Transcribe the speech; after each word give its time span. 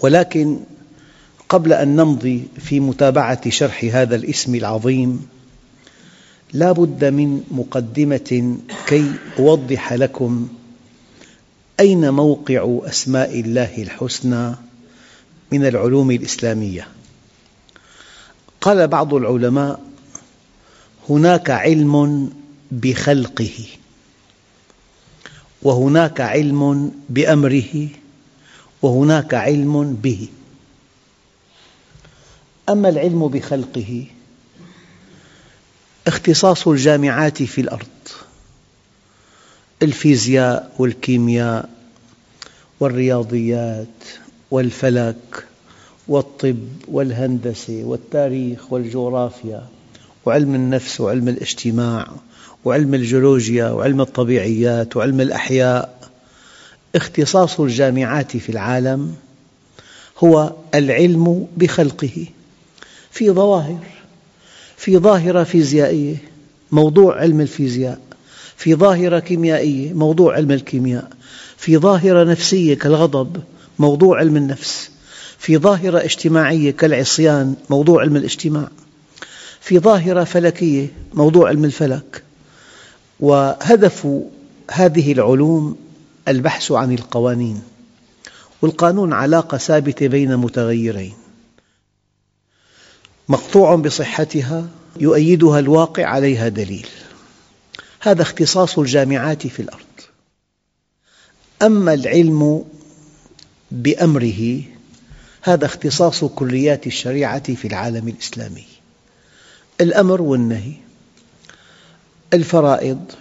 ولكن 0.00 0.58
قبل 1.48 1.72
أن 1.72 1.96
نمضي 1.96 2.48
في 2.58 2.80
متابعة 2.80 3.50
شرح 3.50 3.84
هذا 3.92 4.16
الاسم 4.16 4.54
العظيم 4.54 5.28
لا 6.52 6.72
بد 6.72 7.04
من 7.04 7.42
مقدمة 7.50 8.56
كي 8.86 9.12
أوضح 9.38 9.92
لكم 9.92 10.48
أين 11.80 12.10
موقع 12.10 12.78
أسماء 12.82 13.40
الله 13.40 13.82
الحسنى 13.82 14.54
من 15.52 15.66
العلوم 15.66 16.10
الإسلامية. 16.10 16.88
قال 18.60 18.88
بعض 18.88 19.14
العلماء 19.14 19.80
هناك 21.10 21.50
علم 21.50 22.30
بخلقه 22.70 23.66
وهناك 25.62 26.20
علم 26.20 26.92
بأمره 27.10 27.88
وهناك 28.82 29.34
علم 29.34 29.94
به. 29.94 30.28
أما 32.68 32.88
العلم 32.88 33.28
بخلقه 33.28 34.04
اختصاص 36.06 36.68
الجامعات 36.68 37.42
في 37.42 37.60
الأرض 37.60 37.86
الفيزياء 39.82 40.72
والكيمياء 40.78 41.68
والرياضيات 42.80 44.04
والفلك 44.50 45.46
والطب 46.08 46.68
والهندسة 46.88 47.82
والتاريخ 47.84 48.72
والجغرافيا 48.72 49.66
وعلم 50.26 50.54
النفس 50.54 51.00
وعلم 51.00 51.28
الاجتماع 51.28 52.08
وعلم 52.64 52.94
الجيولوجيا 52.94 53.70
وعلم 53.70 54.00
الطبيعيات 54.00 54.96
وعلم 54.96 55.20
الأحياء 55.20 55.97
اختصاص 56.94 57.60
الجامعات 57.60 58.36
في 58.36 58.48
العالم 58.48 59.14
هو 60.18 60.52
العلم 60.74 61.46
بخلقه 61.56 62.26
في 63.10 63.30
ظواهر 63.30 63.78
في 64.76 64.98
ظاهرة 64.98 65.44
فيزيائية 65.44 66.16
موضوع 66.72 67.20
علم 67.20 67.40
الفيزياء 67.40 68.00
في 68.56 68.74
ظاهرة 68.74 69.18
كيميائية 69.18 69.92
موضوع 69.92 70.34
علم 70.34 70.50
الكيمياء 70.52 71.10
في 71.56 71.76
ظاهرة 71.76 72.24
نفسية 72.24 72.74
كالغضب 72.74 73.42
موضوع 73.78 74.18
علم 74.18 74.36
النفس 74.36 74.90
في 75.38 75.58
ظاهرة 75.58 76.04
اجتماعية 76.04 76.70
كالعصيان 76.70 77.54
موضوع 77.70 78.00
علم 78.00 78.16
الاجتماع 78.16 78.68
في 79.60 79.78
ظاهرة 79.78 80.24
فلكية 80.24 80.86
موضوع 81.14 81.48
علم 81.48 81.64
الفلك. 81.64 82.22
وهدف 83.20 84.08
هذه 84.70 85.12
العلوم 85.12 85.76
البحث 86.28 86.72
عن 86.72 86.92
القوانين 86.92 87.62
والقانون 88.62 89.12
علاقة 89.12 89.58
ثابتة 89.58 90.06
بين 90.06 90.36
متغيرين. 90.36 91.14
مقطوع 93.28 93.76
بصحتها 93.76 94.68
يؤيدها 95.00 95.58
الواقع 95.58 96.06
عليها 96.06 96.48
دليل. 96.48 96.88
هذا 98.00 98.22
اختصاص 98.22 98.78
الجامعات 98.78 99.46
في 99.46 99.62
الأرض. 99.62 99.84
أما 101.62 101.94
العلم 101.94 102.64
بأمره 103.70 104.62
هذا 105.42 105.66
اختصاص 105.66 106.24
كليات 106.24 106.86
الشريعة 106.86 107.54
في 107.54 107.68
العالم 107.68 108.08
الإسلامي. 108.08 108.66
الأمر 109.80 110.22
والنهي 110.22 110.72
الفرائض 112.32 113.12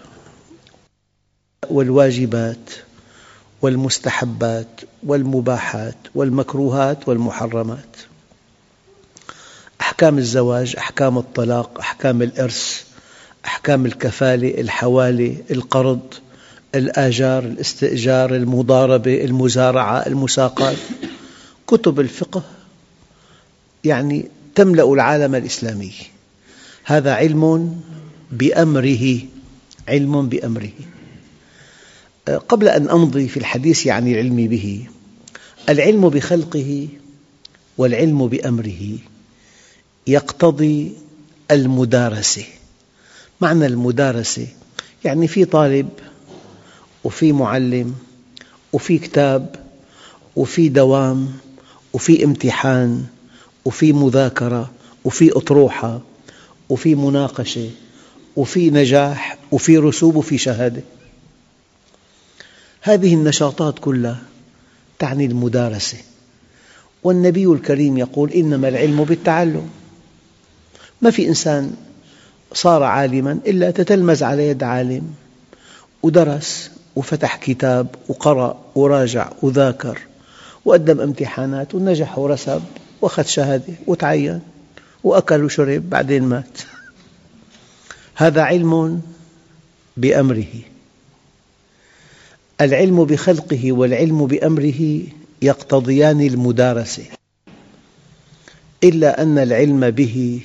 والواجبات 1.69 2.86
والمستحبات 3.61 4.81
والمباحات 5.03 5.97
والمكروهات 6.15 7.07
والمحرمات. 7.07 7.97
أحكام 9.81 10.17
الزواج 10.17 10.75
أحكام 10.77 11.17
الطلاق 11.17 11.79
أحكام 11.79 12.21
الإرث 12.21 12.83
أحكام 13.45 13.85
الكفالة 13.85 14.61
الحوالة 14.61 15.37
القرض 15.51 16.13
الآجار 16.75 17.43
الاستئجار 17.43 18.35
المضاربة 18.35 19.25
المزارعة 19.25 19.97
المساقات. 19.97 20.77
كتب 21.67 21.99
الفقه 21.99 22.43
يعني 23.83 24.29
تملأ 24.55 24.93
العالم 24.93 25.35
الإسلامي. 25.35 25.93
هذا 26.83 27.13
علم 27.13 27.75
بأمره 28.31 29.19
علم 29.87 30.29
بأمره. 30.29 30.71
قبل 32.29 32.67
أن 32.67 32.89
أمضي 32.89 33.27
في 33.27 33.37
الحديث 33.37 33.87
عن 33.87 34.07
العلم 34.07 34.35
به 34.35 34.85
العلم 35.69 36.09
بخلقه 36.09 36.87
والعلم 37.77 38.27
بأمره 38.27 38.97
يقتضي 40.07 40.93
المدارسة. 41.51 42.45
معنى 43.41 43.65
المدارسة 43.65 44.47
يعني 45.05 45.27
في 45.27 45.45
طالب 45.45 45.89
وفي 47.03 47.31
معلم 47.31 47.95
وفي 48.73 48.97
كتاب 48.97 49.55
وفي 50.35 50.69
دوام 50.69 51.31
وفي 51.93 52.23
امتحان 52.23 53.05
وفي 53.65 53.93
مذاكرة 53.93 54.71
وفي 55.05 55.31
أطروحة 55.37 56.01
وفي 56.69 56.95
مناقشة 56.95 57.69
وفي 58.35 58.69
نجاح 58.69 59.37
وفي 59.51 59.77
رسوب 59.77 60.15
وفي 60.15 60.37
شهادة. 60.37 60.81
هذه 62.81 63.13
النشاطات 63.13 63.79
كلها 63.79 64.19
تعني 64.99 65.25
المدارسة. 65.25 65.97
والنبي 67.03 67.45
الكريم 67.45 67.97
يقول 67.97 68.31
إنما 68.31 68.67
العلم 68.67 69.03
بالتعلم. 69.03 69.69
ما 71.01 71.11
في 71.11 71.27
إنسان 71.27 71.75
صار 72.53 72.83
عالماً 72.83 73.39
إلا 73.47 73.71
تتلمذ 73.71 74.23
على 74.23 74.47
يد 74.47 74.63
عالم 74.63 75.13
ودرس 76.03 76.71
وفتح 76.95 77.35
كتاب 77.35 77.87
وقرأ 78.07 78.61
وراجع 78.75 79.29
وذاكر 79.41 79.99
وقدم 80.65 81.01
امتحانات 81.01 81.75
ونجح 81.75 82.19
ورسب 82.19 82.61
وأخذ 83.01 83.23
شهادة 83.23 83.73
وتعين 83.87 84.41
وأكل 85.03 85.43
وشرب 85.43 85.89
بعدين 85.89 86.23
مات. 86.23 86.57
هذا 88.15 88.41
علم 88.41 89.01
بأمره. 89.97 90.76
العلم 92.61 93.05
بخلقه 93.05 93.71
والعلم 93.71 94.27
بأمره 94.27 95.01
يقتضيان 95.41 96.21
المدارسة. 96.21 97.03
إلا 98.83 99.21
أن 99.21 99.37
العلم 99.37 99.89
به 99.89 100.41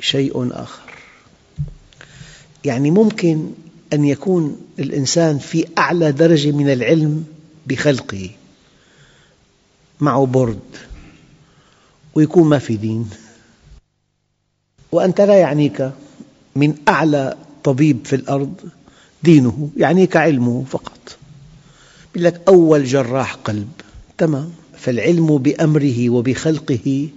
شيء 0.00 0.48
آخر. 0.52 0.90
يعني 2.64 2.90
ممكن 2.90 3.50
أن 3.92 4.04
يكون 4.04 4.60
الإنسان 4.78 5.38
في 5.38 5.66
أعلى 5.78 6.12
درجة 6.12 6.50
من 6.52 6.72
العلم 6.72 7.24
بخلقه 7.66 8.30
معه 10.00 10.26
برد 10.26 10.76
ويكون 12.14 12.48
ما 12.48 12.58
في 12.58 12.76
دين. 12.76 13.10
وأنت 14.92 15.20
لا 15.20 15.34
يعنيك 15.34 15.90
من 16.56 16.74
أعلى 16.88 17.36
طبيب 17.64 17.98
في 18.04 18.16
الأرض 18.16 18.54
دينه 19.22 19.70
يعنيك 19.76 20.16
علمه 20.16 20.64
فقط. 20.70 21.16
يقول 22.10 22.24
لك 22.24 22.42
أول 22.48 22.84
جراح 22.84 23.34
قلب. 23.34 23.70
تمام. 24.18 24.52
فالعلم 24.78 25.38
بأمره 25.38 26.10
وبخلقه 26.10 27.08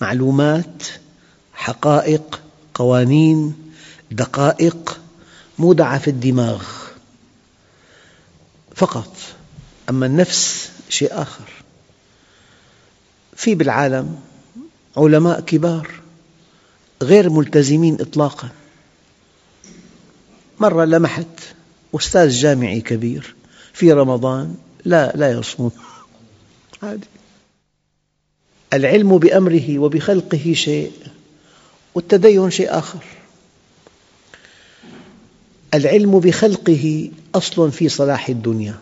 معلومات 0.00 0.82
حقائق 1.54 2.40
قوانين 2.74 3.54
دقائق 4.10 5.00
مودعة 5.58 5.98
في 5.98 6.10
الدماغ 6.10 6.62
فقط. 8.74 9.16
أما 9.90 10.06
النفس 10.06 10.70
شيء 10.88 11.22
آخر. 11.22 11.48
في 13.36 13.54
بالعالم 13.54 14.20
علماء 14.96 15.40
كبار 15.40 15.90
غير 17.02 17.30
ملتزمين 17.30 18.00
إطلاقاً. 18.00 18.48
مرة 20.60 20.84
لمحت 20.84 21.26
أستاذ 21.94 22.28
جامعي 22.28 22.80
كبير 22.80 23.34
في 23.72 23.92
رمضان 23.92 24.54
لا 24.84 25.12
لا 25.16 25.30
يصوم. 25.30 25.70
عادي 26.82 27.06
العلم 28.72 29.18
بأمره 29.18 29.78
وبخلقه 29.78 30.52
شيء 30.54 30.92
والتدين 31.94 32.50
شيء 32.50 32.78
آخر. 32.78 33.04
العلم 35.74 36.20
بخلقه 36.20 37.10
أصل 37.34 37.72
في 37.72 37.88
صلاح 37.88 38.28
الدنيا. 38.28 38.74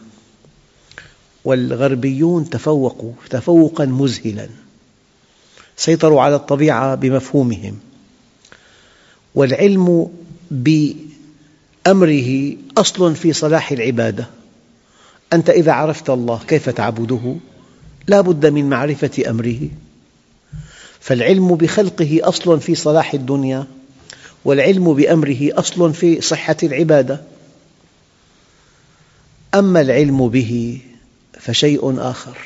والغربيون 1.45 2.51
تفوقوا 2.51 3.13
تفوقا 3.31 3.85
مذهلا. 3.85 4.49
سيطروا 5.77 6.23
على 6.23 6.37
الطبيعة 6.37 6.95
بمفهومهم. 6.95 7.79
والعلم 9.35 10.11
بأمره 11.87 12.57
أصل 12.79 13.17
في 13.17 13.33
صلاح 13.33 13.73
العبادة. 13.73 14.27
أنت 15.33 15.51
إذا 15.51 15.73
عرفت 15.73 16.11
الله 16.11 16.41
كيف 16.49 16.69
تعبده؟ 16.69 17.37
لا 18.09 18.21
بد 18.21 18.47
من 18.47 18.69
معرفة 18.69 19.31
أمره. 19.31 19.69
فالعلم 21.01 21.55
بخلقه 21.55 22.21
أصل 22.23 22.61
في 22.61 22.75
صلاح 22.75 23.15
الدنيا 23.15 23.67
والعلم 24.45 24.95
بأمره 24.95 25.39
أصل 25.43 25.95
في 25.95 26.21
صحة 26.21 26.57
العبادة. 26.63 27.23
أما 29.55 29.81
العلم 29.81 30.29
به 30.29 30.81
فشيء 31.41 32.01
آخر. 32.01 32.39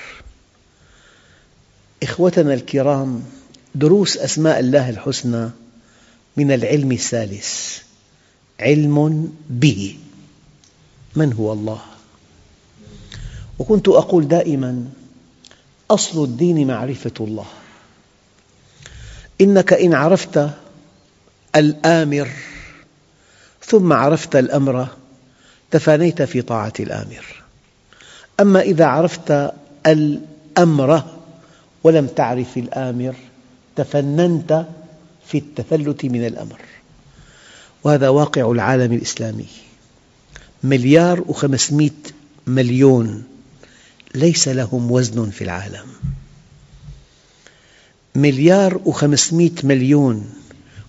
إخوتنا 2.02 2.54
الكرام 2.54 3.22
دروس 3.74 4.16
أسماء 4.16 4.60
الله 4.60 4.90
الحسنى 4.90 5.50
من 6.36 6.52
العلم 6.52 6.92
الثالث. 6.92 7.85
علم 8.60 9.28
به. 9.50 9.96
من 11.16 11.32
هو 11.32 11.52
الله؟ 11.52 11.80
وكنت 13.58 13.88
أقول 13.88 14.28
دائماً 14.28 14.84
أصل 15.90 16.24
الدين 16.24 16.66
معرفة 16.66 17.12
الله. 17.20 17.46
إنك 19.40 19.72
إن 19.72 19.94
عرفت 19.94 20.50
الآمر 21.56 22.28
ثم 23.64 23.92
عرفت 23.92 24.36
الأمر 24.36 24.88
تفانيت 25.70 26.22
في 26.22 26.42
طاعة 26.42 26.72
الآمر. 26.80 27.42
أما 28.40 28.60
إذا 28.60 28.86
عرفت 28.86 29.52
الأمر 29.86 31.02
ولم 31.84 32.06
تعرف 32.06 32.56
الآمر 32.56 33.14
تفننت 33.76 34.66
في 35.26 35.38
التفلت 35.38 36.04
من 36.04 36.26
الأمر. 36.26 36.60
وهذا 37.86 38.08
واقع 38.08 38.50
العالم 38.52 38.92
الإسلامي. 38.92 39.46
مليار 40.62 41.20
وخمسمئة 41.20 41.90
مليون 42.46 43.24
ليس 44.14 44.48
لهم 44.48 44.90
وزن 44.90 45.30
في 45.30 45.44
العالم. 45.44 45.86
مليار 48.14 48.80
وخمسمئة 48.84 49.52
مليون 49.62 50.30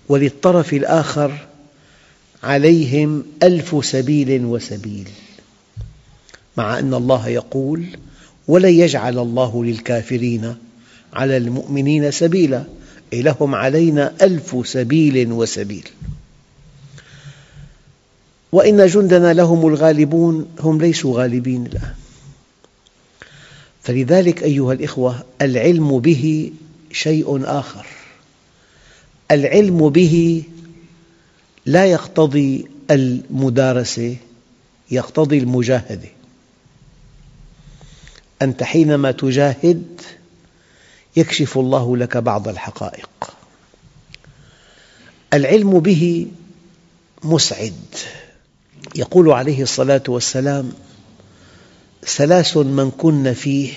وللطرف 0.09 0.73
الآخر 0.73 1.47
عليهم 2.43 3.23
ألف 3.43 3.85
سبيل 3.85 4.45
وسبيل. 4.45 5.09
مع 6.57 6.79
أن 6.79 6.93
الله 6.93 7.27
يقول 7.27 7.85
ولن 8.47 8.73
يجعل 8.73 9.19
الله 9.19 9.65
للكافرين 9.65 10.55
على 11.13 11.37
المؤمنين 11.37 12.11
سبيلا 12.11 12.63
لهم 13.13 13.55
علينا 13.55 14.13
ألف 14.21 14.67
سبيل 14.67 15.31
وسبيل. 15.31 15.89
وإن 18.51 18.85
جندنا 18.85 19.33
لهم 19.33 19.67
الغالبون 19.67 20.47
هم 20.59 20.81
ليسوا 20.81 21.21
غالبين 21.21 21.65
الآن. 21.65 21.93
فلذلك 23.83 24.43
أيها 24.43 24.73
الأخوة 24.73 25.23
العلم 25.41 25.99
به 25.99 26.51
شيء 26.91 27.41
آخر. 27.45 27.85
العلم 29.31 29.89
به 29.89 30.43
لا 31.65 31.85
يقتضي 31.85 32.67
المدارسة 32.91 34.15
يقتضي 34.91 35.37
المجاهدة. 35.37 36.09
أنت 38.41 38.63
حينما 38.63 39.11
تجاهد 39.11 40.01
يكشف 41.17 41.57
الله 41.57 41.97
لك 41.97 42.17
بعض 42.17 42.47
الحقائق. 42.47 43.09
العلم 45.33 45.79
به 45.79 46.27
مسعد. 47.23 47.73
يقول 48.95 49.31
عليه 49.31 49.61
الصلاة 49.61 50.03
والسلام 50.07 50.71
ثلاث 52.05 52.57
من 52.57 52.91
كن 52.91 53.33
فيه 53.33 53.73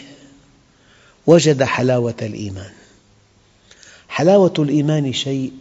وجد 1.27 1.63
حلاوة 1.63 2.15
الإيمان. 2.23 2.71
حلاوة 4.09 4.55
الإيمان 4.59 5.13
شيء 5.13 5.53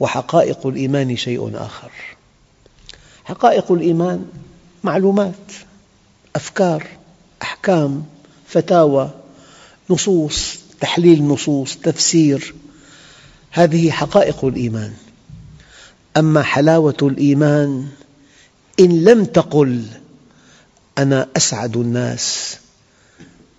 وحقائق 0.00 0.66
الإيمان 0.66 1.16
شيء 1.16 1.50
آخر. 1.54 1.90
حقائق 3.24 3.72
الإيمان 3.72 4.26
معلومات 4.84 5.34
أفكار 6.36 6.86
أحكام 7.42 8.04
فتاوى 8.46 9.10
نصوص 9.90 10.58
تحليل 10.80 11.22
نصوص 11.22 11.76
تفسير. 11.76 12.54
هذه 13.50 13.90
حقائق 13.90 14.44
الإيمان. 14.44 14.94
أما 16.16 16.42
حلاوة 16.42 16.96
الإيمان 17.02 17.88
إن 18.80 19.04
لم 19.04 19.24
تقل 19.24 19.84
أنا 20.98 21.28
أسعد 21.36 21.76
الناس. 21.76 22.56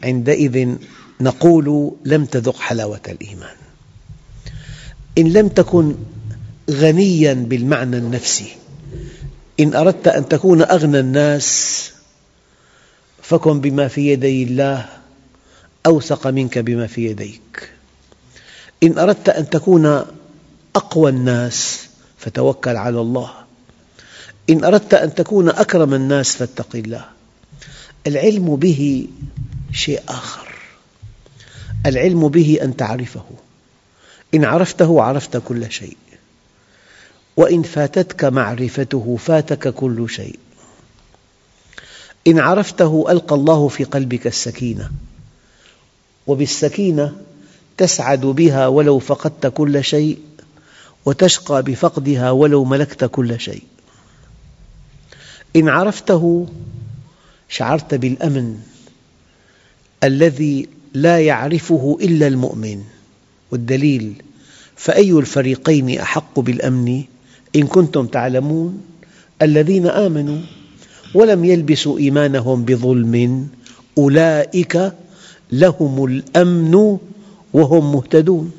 عندئذ 0.03 0.75
نقول 1.21 1.91
لم 2.05 2.25
تذق 2.25 2.57
حلاوة 2.57 3.01
الإيمان. 3.07 3.55
إن 5.17 5.33
لم 5.33 5.47
تكن 5.47 5.95
غنياً 6.69 7.33
بالمعنى 7.33 7.97
النفسي 7.97 8.55
إن 9.59 9.75
أردت 9.75 10.07
أن 10.07 10.27
تكون 10.27 10.61
أغنى 10.61 10.99
الناس 10.99 11.91
فكن 13.21 13.61
بما 13.61 13.87
في 13.87 14.07
يدي 14.07 14.43
الله 14.43 14.89
أوثق 15.85 16.27
منك 16.27 16.57
بما 16.57 16.87
في 16.87 17.05
يديك. 17.05 17.71
إن 18.83 18.97
أردت 18.97 19.29
أن 19.29 19.49
تكون 19.49 20.05
أقوى 20.75 21.09
الناس 21.09 21.87
فتوكل 22.17 22.75
على 22.75 23.01
الله. 23.01 23.48
إن 24.49 24.63
أردت 24.63 24.93
أن 24.93 25.15
تكون 25.15 25.49
أكرم 25.49 25.93
الناس 25.93 26.35
فاتق 26.35 26.75
الله. 26.75 27.05
العلم 28.07 28.55
به 28.55 29.07
شيء 29.71 30.01
آخر. 30.09 30.47
العلم 31.85 32.27
به 32.27 32.59
أن 32.61 32.75
تعرفه. 32.75 33.25
إن 34.33 34.45
عرفته 34.45 35.01
عرفت 35.01 35.37
كل 35.37 35.71
شيء. 35.71 35.97
وإن 37.37 37.63
فاتتك 37.63 38.23
معرفته 38.23 39.17
فاتك 39.25 39.73
كل 39.73 40.09
شيء. 40.09 40.39
إن 42.27 42.39
عرفته 42.39 43.05
ألقى 43.09 43.35
الله 43.35 43.67
في 43.67 43.83
قلبك 43.83 44.27
السكينة. 44.27 44.89
وبالسكينة 46.27 47.15
تسعد 47.77 48.21
بها 48.21 48.67
ولو 48.67 48.99
فقدت 48.99 49.47
كل 49.47 49.83
شيء 49.83 50.19
وتشقى 51.05 51.63
بفقدها 51.63 52.31
ولو 52.31 52.63
ملكت 52.63 53.05
كل 53.05 53.39
شيء. 53.39 53.63
إن 55.55 55.69
عرفته 55.69 56.47
شعرت 57.49 57.93
بالأمن 57.93 58.57
الذي 60.03 60.67
لا 60.93 61.19
يعرفه 61.19 61.97
إلا 62.01 62.27
المؤمن. 62.27 62.83
والدليل 63.51 64.13
فأي 64.75 65.11
الفريقين 65.11 65.99
أحق 65.99 66.39
بالأمن؟ 66.39 67.03
إن 67.55 67.67
كنتم 67.67 68.07
تعلمون 68.07 68.81
الذين 69.41 69.87
آمنوا 69.87 70.39
ولم 71.13 71.45
يلبسوا 71.45 71.99
إيمانهم 71.99 72.65
بظلم 72.65 73.47
أولئك 73.97 74.93
لهم 75.51 76.05
الأمن 76.05 76.97
وهم 77.53 77.91
مهتدون. 77.91 78.51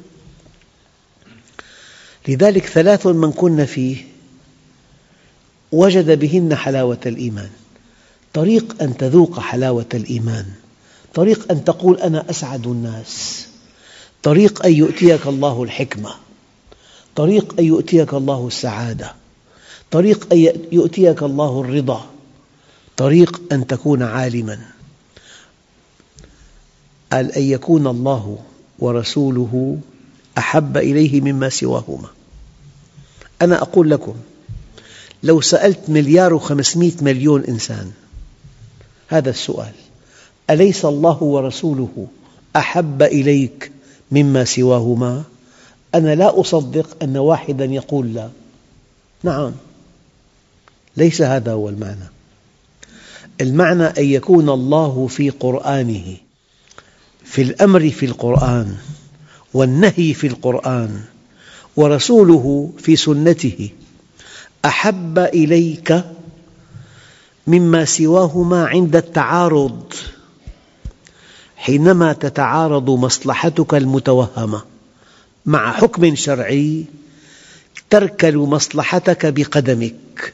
لذلك 2.28 2.66
ثلاث 2.66 3.06
من 3.06 3.32
كن 3.32 3.64
فيه 3.64 4.09
وجد 5.72 6.18
بهن 6.18 6.54
حلاوة 6.54 6.98
الإيمان. 7.06 7.50
طريق 8.32 8.82
أن 8.82 8.96
تذوق 8.96 9.40
حلاوة 9.40 9.86
الإيمان. 9.94 10.46
طريق 11.14 11.52
أن 11.52 11.64
تقول 11.64 12.00
أنا 12.00 12.30
أسعد 12.30 12.66
الناس. 12.66 13.46
طريق 14.22 14.66
أن 14.66 14.72
يؤتيك 14.72 15.26
الله 15.26 15.62
الحكمة. 15.62 16.10
طريق 17.16 17.54
أن 17.58 17.64
يؤتيك 17.64 18.14
الله 18.14 18.46
السعادة. 18.46 19.14
طريق 19.90 20.32
أن 20.32 20.38
يؤتيك 20.72 21.22
الله 21.22 21.60
الرضا. 21.60 22.06
طريق 22.96 23.40
أن 23.52 23.66
تكون 23.66 24.02
عالماً. 24.02 24.58
قال 27.12 27.32
أن 27.32 27.42
يكون 27.42 27.86
الله 27.86 28.38
ورسوله 28.78 29.78
أحب 30.38 30.76
إليه 30.76 31.20
مما 31.20 31.48
سواهما. 31.48 32.08
أنا 33.42 33.62
أقول 33.62 33.90
لكم 33.90 34.14
لو 35.22 35.40
سألت 35.40 35.80
مليار 35.88 36.34
وخمسمئة 36.34 36.92
مليون 37.02 37.44
إنسان. 37.44 37.90
هذا 39.08 39.30
السؤال. 39.30 39.72
أليس 40.50 40.84
الله 40.84 41.22
ورسوله 41.22 42.06
أحب 42.56 43.02
إليك 43.02 43.72
مما 44.10 44.44
سواهما؟ 44.44 45.22
أنا 45.94 46.14
لا 46.14 46.40
أصدق 46.40 46.96
أن 47.02 47.16
واحدا 47.16 47.64
يقول 47.64 48.14
لا. 48.14 48.28
نعم. 49.22 49.52
ليس 50.96 51.22
هذا 51.22 51.52
هو 51.52 51.68
المعنى. 51.68 52.10
المعنى 53.40 53.84
أن 53.84 54.04
يكون 54.04 54.48
الله 54.48 55.06
في 55.06 55.30
قرآنه 55.30 56.16
في 57.24 57.42
الأمر 57.42 57.90
في 57.90 58.06
القرآن 58.06 58.76
والنهي 59.54 60.14
في 60.14 60.26
القرآن 60.26 61.00
ورسوله 61.76 62.72
في 62.78 62.96
سنته 62.96 63.70
أحب 64.64 65.18
إليك 65.18 66.04
مما 67.46 67.84
سواهما 67.84 68.66
عند 68.66 68.96
التعارض 68.96 69.92
حينما 71.56 72.12
تتعارض 72.12 72.90
مصلحتك 72.90 73.74
المتوهمة. 73.74 74.62
مع 75.46 75.72
حكم 75.72 76.14
شرعي 76.14 76.84
تركل 77.90 78.36
مصلحتك 78.36 79.26
بقدمك 79.26 80.32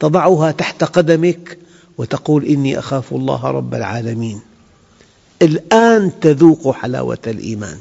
تضعها 0.00 0.50
تحت 0.50 0.84
قدمك 0.84 1.58
وتقول 1.98 2.44
إني 2.44 2.78
أخاف 2.78 3.12
الله 3.12 3.44
رب 3.44 3.74
العالمين. 3.74 4.40
الآن 5.42 6.12
تذوق 6.20 6.74
حلاوة 6.74 7.18
الإيمان. 7.26 7.78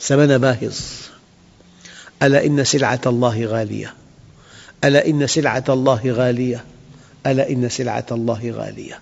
ثمن 0.00 0.38
باهظ. 0.38 0.80
ألا 2.22 2.46
إن 2.46 2.64
سلعة 2.64 3.00
الله 3.06 3.44
غالية. 3.44 3.94
ألا 4.84 5.06
إن 5.06 5.26
سلعة 5.26 5.64
الله 5.68 6.00
غالية؟ 6.04 6.64
ألا 7.26 7.50
إن 7.50 7.68
سلعة 7.68 8.06
الله 8.10 8.50
غالية؟ 8.50 9.00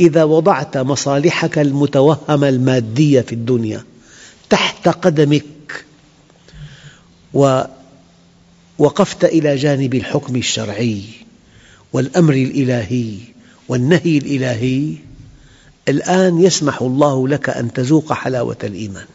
إذا 0.00 0.24
وضعت 0.24 0.76
مصالحك 0.76 1.58
المتوهمة 1.58 2.48
المادية 2.48 3.20
في 3.20 3.32
الدنيا 3.32 3.84
تحت 4.50 4.88
قدمك 4.88 5.84
ووقفت 7.34 9.24
إلى 9.24 9.56
جانب 9.56 9.94
الحكم 9.94 10.36
الشرعي 10.36 11.02
والأمر 11.92 12.32
الإلهي 12.32 13.14
والنهي 13.68 14.18
الإلهي 14.18 14.94
الآن 15.88 16.40
يسمح 16.40 16.82
الله 16.82 17.28
لك 17.28 17.50
أن 17.50 17.72
تذوق 17.72 18.12
حلاوة 18.12 18.56
الإيمان. 18.64 19.06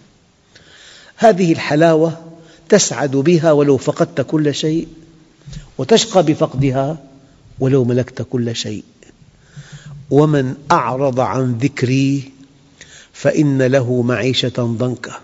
هذه 1.17 1.51
الحلاوة 1.51 2.21
تسعد 2.69 3.11
بها 3.11 3.51
ولو 3.51 3.77
فقدت 3.77 4.21
كل 4.21 4.55
شيء 4.55 4.87
وتشقى 5.81 6.23
بفقدها 6.23 6.97
ولو 7.59 7.83
ملكت 7.83 8.21
كل 8.21 8.55
شيء. 8.55 8.83
ومن 10.11 10.55
أعرض 10.71 11.19
عن 11.19 11.53
ذكري 11.53 12.31
فإن 13.13 13.61
له 13.61 14.01
معيشة 14.01 14.53
ضنكا 14.59 15.19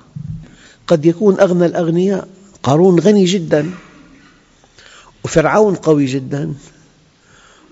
قد 0.87 1.05
يكون 1.05 1.39
أغنى 1.39 1.65
الأغنياء. 1.65 2.27
قارون 2.63 2.99
غني 2.99 3.25
جدا. 3.25 3.71
وفرعون 5.25 5.75
قوي 5.75 6.05
جدا. 6.05 6.53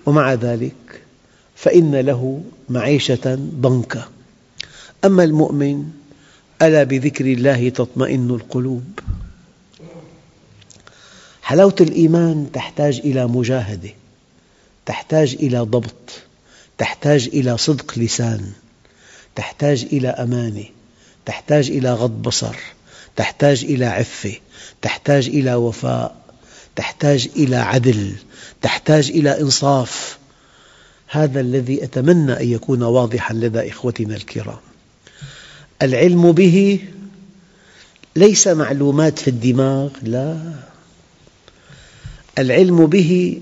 ومع 0.05 0.33
ذلك 0.33 1.01
فإن 1.55 1.95
له 1.95 2.43
معيشة 2.69 3.35
ضنكا 3.61 4.09
أما 5.05 5.23
المؤمن 5.23 5.85
ألا 6.61 6.83
بذكر 6.83 7.25
الله 7.25 7.69
تطمئن 7.69 8.29
القلوب؟ 8.29 8.83
حلاوة 11.45 11.75
الإيمان 11.81 12.49
تحتاج 12.53 12.99
إلى 12.99 13.27
مجاهدة 13.27 13.89
تحتاج 14.85 15.35
إلى 15.39 15.59
ضبط 15.59 16.09
تحتاج 16.77 17.29
إلى 17.33 17.57
صدق 17.57 17.99
لسان 17.99 18.51
تحتاج 19.35 19.87
إلى 19.91 20.07
أمانة 20.07 20.65
تحتاج 21.25 21.69
إلى 21.69 21.93
غض 21.93 22.21
بصر 22.21 22.55
تحتاج 23.15 23.63
إلى 23.63 23.85
عفة 23.85 24.33
تحتاج 24.81 25.27
إلى 25.27 25.55
وفاء 25.55 26.15
تحتاج 26.75 27.29
إلى 27.35 27.55
عدل 27.55 28.15
تحتاج 28.61 29.09
إلى 29.09 29.41
إنصاف. 29.41 30.17
هذا 31.07 31.39
الذي 31.39 31.83
أتمنى 31.83 32.33
أن 32.41 32.47
يكون 32.47 32.83
واضحا 32.83 33.33
لدى 33.33 33.69
إخوتنا 33.69 34.15
الكرام. 34.15 34.57
العلم 35.81 36.31
به 36.31 36.79
ليس 38.15 38.47
معلومات 38.47 39.19
في 39.19 39.27
الدماغ 39.27 39.89
لا. 40.03 40.53
العلم 42.39 42.85
به 42.85 43.41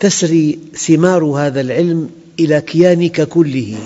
تسري 0.00 0.58
ثمار 0.74 1.24
هذا 1.24 1.60
العلم 1.60 2.10
إلى 2.40 2.60
كيانك 2.60 3.22
كله. 3.22 3.78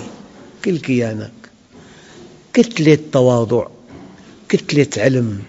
كل 0.65 0.77
كيانك. 0.77 1.31
كتلة 2.53 2.97
تواضع 3.11 3.67
كتلة 4.49 4.87
علم 4.97 5.43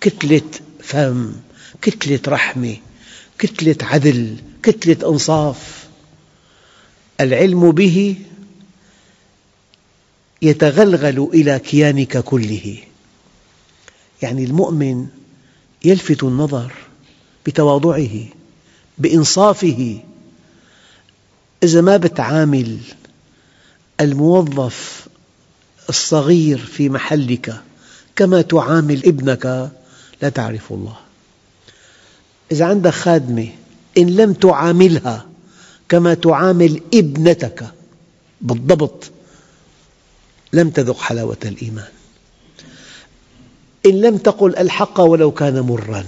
كتلة 0.00 0.42
فهم 0.82 1.32
كتلة 1.82 2.20
رحمة 2.28 2.76
كتلة 3.38 3.76
عدل 3.82 4.36
كتلة 4.62 5.10
إنصاف. 5.10 5.88
العلم 7.20 7.70
به 7.70 8.16
يتغلغل 10.42 11.30
إلى 11.34 11.58
كيانك 11.58 12.18
كله. 12.18 12.78
يعني 14.22 14.44
المؤمن 14.44 15.06
يلفت 15.84 16.22
النظر 16.22 16.72
بتواضعه 17.46 18.26
بإنصافه. 18.98 20.00
إذا 21.62 21.80
ما 21.80 21.96
بتعامل 21.96 22.78
الموظف 24.00 25.06
الصغير 25.88 26.58
في 26.58 26.88
محلك 26.88 27.60
كما 28.16 28.42
تعامل 28.42 29.06
ابنك 29.06 29.70
لا 30.22 30.28
تعرف 30.28 30.72
الله. 30.72 30.96
إذا 32.52 32.64
عندك 32.64 32.90
خادمة 32.90 33.48
إن 33.98 34.06
لم 34.06 34.32
تعاملها 34.32 35.26
كما 35.88 36.14
تعامل 36.14 36.80
ابنتك 36.94 37.66
بالضبط 38.40 39.10
لم 40.52 40.70
تذق 40.70 40.98
حلاوة 40.98 41.36
الإيمان. 41.44 41.88
إن 43.86 44.00
لم 44.00 44.16
تقل 44.16 44.56
الحق 44.56 45.00
ولو 45.00 45.30
كان 45.30 45.60
مراً. 45.60 46.04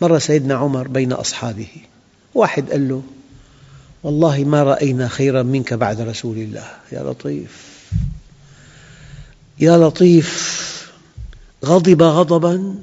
مر 0.00 0.18
سيدنا 0.18 0.54
عمر 0.54 0.88
بين 0.88 1.12
أصحابه. 1.12 1.68
واحد 2.34 2.70
قال 2.70 2.88
له 2.88 3.02
والله 4.02 4.44
ما 4.44 4.62
رأينا 4.62 5.08
خيرا 5.08 5.42
منك 5.42 5.74
بعد 5.74 6.00
رسول 6.00 6.36
الله. 6.36 6.68
يا 6.92 7.02
لطيف. 7.02 7.70
يا 9.58 9.76
لطيف 9.76 10.90
غضب 11.64 12.02
غضبا 12.02 12.74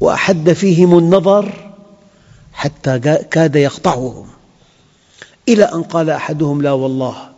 وأحد 0.00 0.52
فيهم 0.52 0.98
النظر 0.98 1.72
حتى 2.52 2.98
كاد 3.30 3.56
يقطعهم. 3.56 4.28
إلى 5.48 5.64
أن 5.64 5.82
قال 5.82 6.10
أحدهم 6.10 6.62
لا 6.62 6.72
والله 6.72 7.28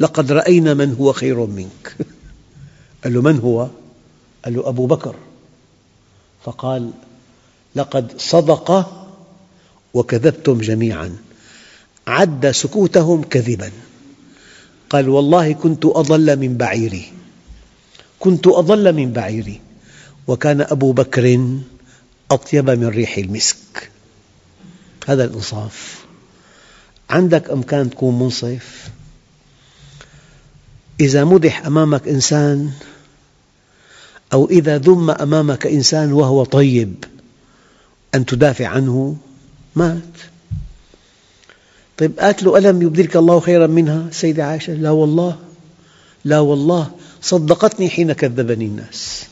لقد 0.00 0.32
رأينا 0.32 0.74
من 0.74 0.94
هو 0.94 1.12
خير 1.12 1.46
منك. 1.46 1.96
قال 3.04 3.14
له 3.14 3.22
من 3.22 3.38
هو؟ 3.38 3.68
قال 4.44 4.54
له 4.54 4.68
أبو 4.68 4.86
بكر. 4.86 5.14
فقال 6.44 6.90
لقد 7.76 8.12
صدق 8.18 8.92
وكذبتم 9.94 10.58
جميعا. 10.58 11.16
عد 12.06 12.50
سكوتهم 12.50 13.22
كذبا. 13.22 13.70
قال 14.90 15.08
والله 15.08 15.52
كنت 15.52 15.84
أضل 15.84 16.36
من 16.36 16.56
بعيري. 16.56 17.12
كنت 18.20 18.46
أضل 18.46 18.92
من 18.92 19.12
بعيري. 19.12 19.60
وكان 20.26 20.60
أبو 20.60 20.92
بكر 20.92 21.50
أطيب 22.30 22.70
من 22.70 22.86
ريح 22.86 23.18
المسك. 23.18 23.90
هذا 25.06 25.24
الإنصاف. 25.24 26.04
عندك 27.10 27.50
إمكان 27.50 27.90
تكون 27.90 28.18
منصف؟ 28.18 28.90
إذا 31.00 31.24
مدح 31.24 31.66
أمامك 31.66 32.08
إنسان 32.08 32.70
أو 34.32 34.50
إذا 34.50 34.78
ذم 34.78 35.10
أمامك 35.10 35.66
إنسان 35.66 36.12
وهو 36.12 36.44
طيب 36.44 37.04
أن 38.14 38.26
تدافع 38.26 38.66
عنه 38.66 39.16
مات. 39.76 40.02
طيب 41.98 42.20
قالت 42.20 42.42
له 42.42 42.58
ألم 42.58 42.82
يبدلك 42.82 43.16
الله 43.16 43.40
خيرا 43.40 43.66
منها؟ 43.66 44.06
سيدة 44.12 44.44
عائشة 44.44 44.72
لا 44.72 44.90
والله 44.90 45.36
لا 46.24 46.38
والله. 46.38 46.90
صدقتني 47.22 47.90
حين 47.90 48.12
كذبني 48.12 48.64
الناس 48.64 49.24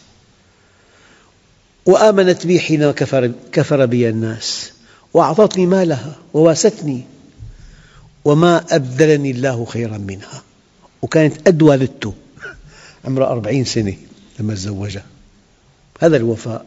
وآمنت 1.86 2.46
بي 2.46 2.60
حين 2.60 2.90
كفر, 2.90 3.32
كفر 3.52 3.86
بي 3.86 4.08
الناس 4.08 4.72
وأعطتني 5.14 5.66
مالها 5.66 6.16
وواستني 6.34 7.04
وما 8.24 8.64
أبدلني 8.70 9.30
الله 9.30 9.64
خيرا 9.64 9.98
منها. 9.98 10.42
وكانت 11.02 11.48
أدوى 11.48 11.76
للتو 11.76 12.12
عمرها 13.04 13.28
أربعين 13.28 13.64
سنة 13.64 13.96
لما 14.40 14.54
تزوجها. 14.54 15.04
هذا 16.00 16.16
الوفاء. 16.16 16.66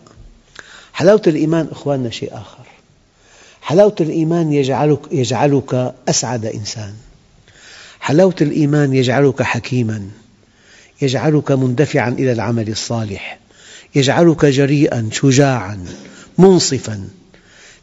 حلاوة 0.98 1.22
الإيمان 1.27 1.68
أخواننا 1.72 2.10
شيء 2.10 2.34
آخر. 2.34 2.66
حلاوة 3.62 3.96
الإيمان 4.00 4.54
يجعلك, 4.54 5.00
يجعلك 5.12 5.94
أسعد 6.10 6.46
إنسان. 6.46 6.94
حلاوة 8.00 8.36
الإيمان 8.42 8.94
يجعلك 8.94 9.42
حكيما. 9.42 10.10
يجعلك 11.01 11.51
مندفعا 11.51 12.10
إلى 12.10 12.32
العمل 12.32 12.70
الصالح. 12.70 13.39
يجعلك 13.96 14.46
جريئا 14.46 15.10
شجاعا 15.12 15.86
منصفا. 16.38 17.08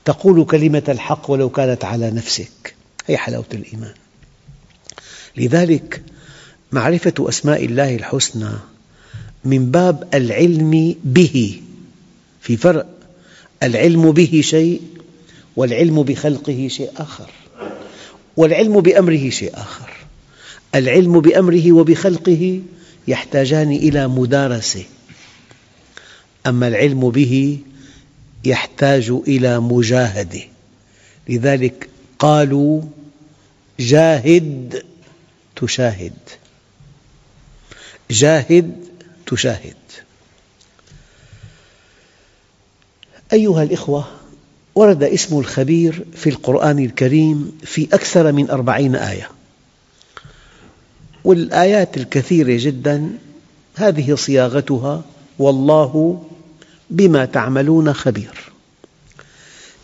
تقول 0.05 0.45
كلمة 0.45 0.83
الحق 0.89 1.31
ولو 1.31 1.51
كانت 1.51 1.85
على 1.85 2.11
نفسك. 2.11 2.75
هي 3.07 3.17
حلاوة 3.17 3.45
الإيمان. 3.55 3.95
لذلك 5.37 6.03
معرفة 6.73 7.15
أسماء 7.19 7.65
الله 7.65 7.95
الحسنى 7.95 8.51
من 9.45 9.71
باب 9.71 10.09
العلم 10.15 10.95
به 11.05 11.61
في 12.41 12.57
فرق 12.57 12.94
العلم 13.63 14.13
به 14.13 14.41
شيء 14.45 14.81
والعلم 15.57 16.03
بخلقه 16.03 16.69
شيء 16.71 16.91
آخر 16.97 17.31
والعلم 18.37 18.81
بأمره 18.81 19.31
شيء 19.31 19.51
آخر. 19.55 19.91
العلم 20.75 21.21
بأمره 21.21 21.73
وبخلقه 21.73 22.61
يحتاجان 23.09 23.73
إلى 23.73 24.09
مدارسة. 24.09 24.85
أما 26.47 26.69
العلم 26.69 27.11
به 27.11 27.59
يحتاج 28.45 29.11
إلى 29.29 29.61
مجاهدة. 29.61 30.43
لذلك 31.29 31.89
قالوا 32.19 32.83
جاهد 33.81 34.83
تشاهد. 35.57 36.13
جاهد 38.11 38.73
تشاهد. 39.27 39.84
أيها 43.33 43.63
الأخوة 43.63 44.05
ورد 44.75 45.03
اسم 45.03 45.39
الخبير 45.39 46.05
في 46.15 46.31
القرآن 46.31 46.79
الكريم 46.79 47.59
في 47.65 47.89
أكثر 47.93 48.33
من 48.33 48.51
أربعين 48.51 48.97
آية. 48.97 49.29
والآيات 51.25 51.97
الكثيرة 51.97 52.57
جدا 52.61 53.11
هذه 53.75 54.15
صياغتها 54.15 55.03
والله 55.39 56.23
بما 56.91 57.25
تعملون 57.25 57.93
خبير. 57.93 58.53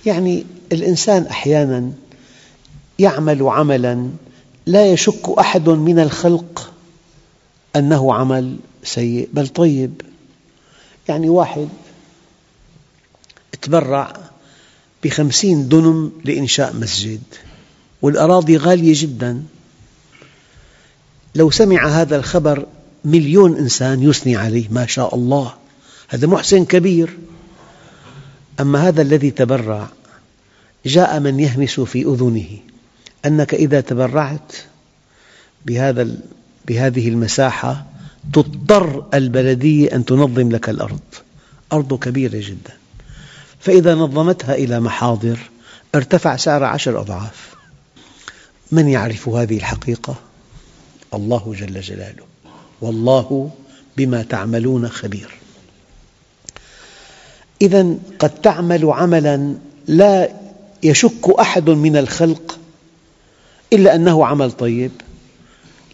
يعني 0.06 0.44
الإنسان 0.72 1.26
أحيانا 1.26 1.92
يعمل 2.98 3.42
عملا 3.42 4.08
لا 4.66 4.92
يشك 4.92 5.38
أحد 5.38 5.68
من 5.68 5.98
الخلق 5.98 6.72
أنه 7.76 8.14
عمل 8.14 8.56
سيء 8.84 9.28
بل 9.32 9.48
طيب. 9.48 10.02
يعني 11.08 11.28
واحد 11.28 11.68
تبرع 13.70 14.12
بخمسين 15.04 15.68
دنم 15.68 16.12
لإنشاء 16.24 16.76
مسجد 16.76 17.22
والأراضي 18.02 18.56
غالية 18.56 18.92
جدا. 18.96 19.42
لو 21.34 21.50
سمع 21.50 21.88
هذا 21.88 22.16
الخبر 22.16 22.66
مليون 23.04 23.56
إنسان 23.56 24.02
يثني 24.02 24.36
عليه 24.36 24.68
ما 24.70 24.86
شاء 24.86 25.14
الله. 25.14 25.54
هذا 26.08 26.26
محسن 26.26 26.64
كبير. 26.64 27.18
أما 28.60 28.88
هذا 28.88 29.02
الذي 29.02 29.30
تبرع 29.30 29.88
جاء 30.86 31.20
من 31.20 31.40
يهمس 31.40 31.80
في 31.80 32.02
أذنه. 32.02 32.58
أنك 33.26 33.54
إذا 33.54 33.80
تبرعت 33.80 34.52
بهذا 35.66 36.08
بهذه 36.68 37.08
المساحة 37.08 37.86
تضطر 38.32 39.06
البلدية 39.14 39.94
أن 39.94 40.04
تنظم 40.04 40.50
لك 40.50 40.68
الأرض. 40.68 41.00
أرض 41.72 41.98
كبيرة 41.98 42.40
جدا. 42.40 42.79
فإذا 43.60 43.94
نظمتها 43.94 44.54
إلى 44.54 44.80
محاضر 44.80 45.38
ارتفع 45.94 46.36
سعر 46.36 46.64
عشر 46.64 47.00
أضعاف. 47.00 47.54
من 48.72 48.88
يعرف 48.88 49.28
هذه 49.28 49.56
الحقيقة؟ 49.56 50.14
الله 51.14 51.54
جل 51.58 51.80
جلاله. 51.80 52.24
والله 52.80 53.50
بما 53.96 54.22
تعملون 54.22 54.88
خبير. 54.88 55.30
إذا 57.62 57.94
قد 58.18 58.30
تعمل 58.30 58.84
عملا 58.84 59.54
لا 59.86 60.28
يشك 60.82 61.28
أحد 61.40 61.70
من 61.70 61.96
الخلق 61.96 62.58
إلا 63.72 63.94
أنه 63.94 64.26
عمل 64.26 64.52
طيب 64.52 64.90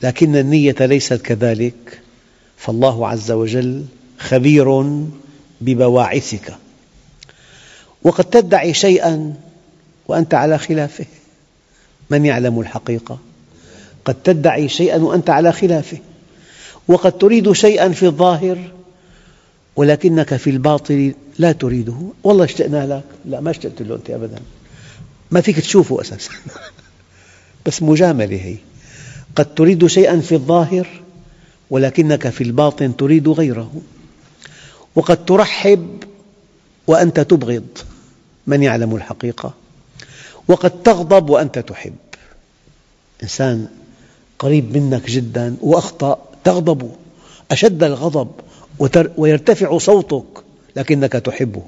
لكن 0.02 0.36
النية 0.36 0.76
ليست 0.80 1.22
كذلك. 1.22 2.00
فالله 2.56 3.08
عز 3.08 3.30
وجل 3.30 3.84
خبير 4.18 4.82
ببواعثك. 5.60 6.56
وقد 8.06 8.24
تدعي 8.24 8.74
شيئا 8.74 9.34
وأنت 10.08 10.34
على 10.34 10.58
خلافه. 10.58 11.04
من 12.10 12.24
يعلم 12.24 12.60
الحقيقة؟ 12.60 13.18
قد 14.04 14.14
تدعي 14.24 14.68
شيئا 14.68 14.96
وأنت 14.96 15.30
على 15.30 15.52
خلافه. 15.52 15.98
وقد 16.88 17.18
تريد 17.18 17.52
شيئا 17.52 17.88
في 17.88 18.06
الظاهر 18.06 18.58
ولكنك 19.76 20.36
في 20.36 20.50
الباطن 20.50 21.14
لا 21.38 21.52
تريده. 21.52 21.94
والله 22.24 22.44
اشتقنا 22.44 22.86
لك. 22.86 23.04
لا 23.24 23.40
ما 23.40 23.50
اشتقت 23.50 23.82
له 23.82 23.94
أنت 23.94 24.10
أبدا. 24.10 24.38
ما 25.30 25.40
فيك 25.40 25.60
تشوفه 25.60 26.00
أساسا. 26.00 26.30
بس 27.66 27.82
مجاملة 27.82 28.36
هي. 28.36 28.56
قد 29.36 29.54
تريد 29.54 29.86
شيئا 29.86 30.20
في 30.20 30.34
الظاهر 30.34 30.86
ولكنك 31.70 32.28
في 32.28 32.44
الباطن 32.44 32.96
تريد 32.96 33.28
غيره. 33.28 33.72
وقد 34.96 35.24
ترحب 35.24 36.04
وأنت 36.86 37.20
تبغض. 37.20 37.95
من 38.46 38.62
يعلم 38.62 38.96
الحقيقة؟ 38.96 39.54
وقد 40.48 40.82
تغضب 40.82 41.30
وأنت 41.30 41.58
تحب. 41.58 41.96
إنسان 43.22 43.68
قريب 44.38 44.76
منك 44.76 45.10
جدا 45.10 45.56
وأخطأ 45.60 46.28
تغضب 46.44 46.96
أشد 47.50 47.82
الغضب 47.82 48.30
ويرتفع 49.16 49.78
صوتك 49.78 50.44
لكنك 50.76 51.12
تحبه. 51.12 51.64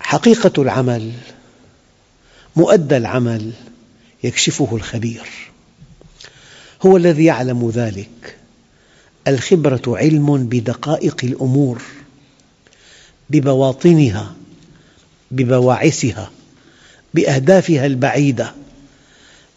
حقيقة 0.00 0.62
العمل 0.62 1.12
مؤدى 2.56 2.96
العمل 2.96 3.52
يكشفه 4.24 4.76
الخبير. 4.76 5.28
هو 6.82 6.96
الذي 6.96 7.24
يعلم 7.24 7.70
ذلك. 7.70 8.36
الخبرة 9.28 9.82
علم 9.98 10.46
بدقائق 10.46 11.16
الأمور. 11.24 11.82
ببواطنها 13.30 14.34
ببواعثها 15.30 16.30
بأهدافها 17.14 17.86
البعيدة 17.86 18.54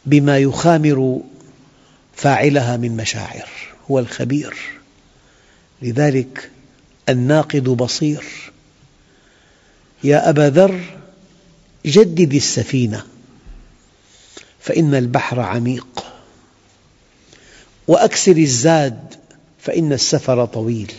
بما 0.06 0.38
يخامر 0.38 1.22
فاعلها 2.16 2.78
من 2.78 2.98
مشاعر 2.98 3.50
هو 3.92 4.00
الخبير. 4.00 4.56
لذلك 5.82 6.50
الناقد 7.10 7.64
بصير. 7.64 8.24
يا 10.04 10.30
أبا 10.30 10.50
ذر 10.50 10.82
جدد 11.86 12.34
السفينة 12.34 13.04
فإن 14.60 14.96
البحر 14.96 15.40
عميق. 15.40 16.06
وأكسر 17.88 18.38
الزاد 18.38 19.16
فإن 19.60 19.94
السفر 19.94 20.46
طويل. 20.46 20.92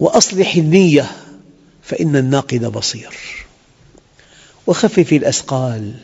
وأصلح 0.00 0.54
النية 0.56 1.10
فإن 1.82 2.16
الناقد 2.16 2.64
بصير. 2.64 3.18
وخفف 4.66 5.12
الأثقال 5.12 5.94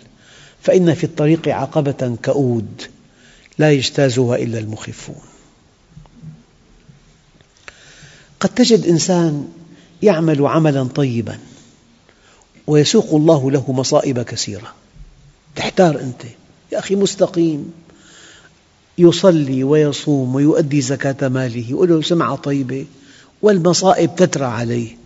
فإن 0.63 0.95
في 0.95 1.05
الطريق 1.05 1.49
عقبة 1.49 2.17
كؤود 2.25 2.83
لا 3.59 3.73
يجتازها 3.73 4.37
إلا 4.37 4.59
المخفون. 4.59 5.23
قد 8.41 8.49
تجد 8.49 8.87
إنسان 8.87 9.49
يعمل 10.03 10.47
عملا 10.47 10.85
طيبا 10.85 11.39
ويسوق 12.67 13.15
الله 13.15 13.51
له 13.51 13.73
مصائب 13.73 14.23
كثيرة. 14.23 14.75
تحتار 15.57 16.01
أنت 16.01 16.23
يا 16.73 16.79
أخي 16.79 16.97
مستقيم. 16.97 17.73
يصلي 18.99 19.65
ويصوم 19.65 20.35
ويؤدي 20.35 20.81
زكاة 20.81 21.29
ماله 21.29 21.75
وله 21.75 22.03
سمعة 22.03 22.37
طيبة. 22.37 22.87
والمصائب 23.43 24.17
تترى 24.17 24.45
عليه. 24.45 24.97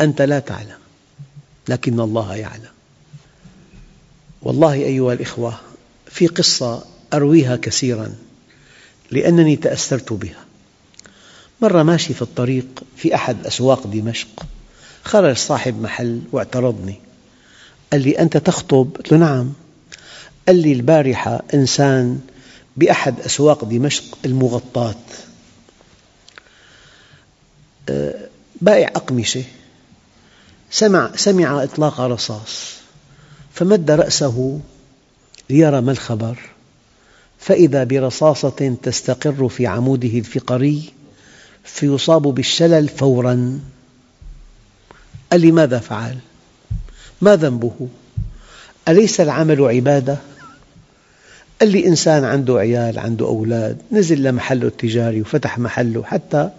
أنت 0.00 0.22
لا 0.22 0.38
تعلم 0.38 0.78
لكن 1.68 2.00
الله 2.00 2.36
يعلم. 2.36 2.70
والله 4.42 4.72
أيها 4.72 5.12
الإخوة 5.12 5.60
في 6.06 6.26
قصة 6.26 6.84
أرويها 7.12 7.56
كثيراً 7.56 8.14
لأنني 9.10 9.56
تأثرت 9.56 10.12
بها. 10.12 10.44
مرة 11.62 11.82
ماشي 11.82 12.14
في 12.14 12.22
الطريق 12.22 12.82
في 12.96 13.14
أحد 13.14 13.46
أسواق 13.46 13.86
دمشق 13.86 14.46
خرج 15.04 15.36
صاحب 15.36 15.82
محل 15.82 16.20
واعترضني. 16.32 16.94
قال 17.92 18.00
لي 18.00 18.18
أنت 18.18 18.36
تخطب؟ 18.36 18.90
قلت 18.96 19.12
له 19.12 19.18
نعم. 19.18 19.52
قال 20.48 20.56
لي 20.56 20.72
البارحة 20.72 21.42
إنسان 21.54 22.20
بأحد 22.76 23.20
أسواق 23.20 23.64
دمشق 23.64 24.18
المغطاة. 24.24 24.94
بائع 28.60 28.88
أقمشة 28.88 29.44
سمع, 30.70 31.10
سمع 31.16 31.62
إطلاق 31.64 32.00
رصاص 32.00 32.74
فمد 33.54 33.90
رأسه 33.90 34.60
ليرى 35.50 35.80
ما 35.80 35.92
الخبر 35.92 36.38
فإذا 37.38 37.84
برصاصة 37.84 38.76
تستقر 38.82 39.48
في 39.48 39.66
عموده 39.66 40.18
الفقري 40.18 40.92
فيصاب 41.64 42.22
بالشلل 42.22 42.88
فوراً 42.88 43.60
قال 45.32 45.40
لي 45.40 45.52
ماذا 45.52 45.78
فعل؟ 45.78 46.16
ما 47.20 47.36
ذنبه؟ 47.36 47.88
أليس 48.88 49.20
العمل 49.20 49.62
عبادة؟ 49.62 50.16
قال 51.60 51.70
لي 51.70 51.86
إنسان 51.86 52.24
عنده 52.24 52.58
عيال 52.58 52.98
عنده 52.98 53.26
أولاد 53.26 53.78
نزل 53.92 54.22
لمحله 54.22 54.66
التجاري 54.66 55.20
وفتح 55.20 55.58
محله 55.58 56.02
حتى 56.02 56.50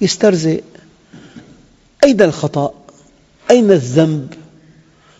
يسترزق 0.00 0.60
أين 2.06 2.22
الخطأ؟ 2.22 2.74
أين 3.50 3.70
الذنب؟ 3.70 4.34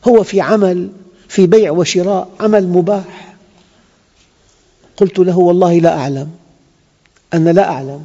هو 0.08 0.22
في 0.22 0.40
عمل 0.40 0.90
في 1.28 1.46
بيع 1.46 1.70
وشراء 1.70 2.28
عمل 2.40 2.68
مباح. 2.68 3.34
قلت 4.96 5.18
له 5.18 5.38
والله 5.38 5.78
لا 5.78 5.98
أعلم. 5.98 6.30
أنا 7.34 7.50
لا 7.50 7.70
أعلم. 7.70 8.04